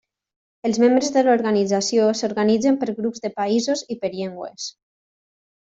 Els 0.69 0.79
membres 0.83 1.13
de 1.17 1.23
l'organització 1.27 2.09
s'organitzen 2.21 2.81
per 2.85 2.91
grups 3.03 3.25
de 3.27 3.33
països 3.43 3.87
i 3.97 4.01
per 4.03 4.15
llengües. 4.19 4.69